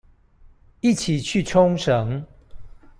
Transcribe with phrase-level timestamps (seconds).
[0.79, 2.23] 一起去沖繩